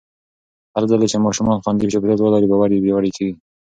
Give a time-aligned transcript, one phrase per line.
[0.75, 3.33] هرځل چې ماشومان خوندي چاپېریال ولري، باور یې پیاوړی کېږي.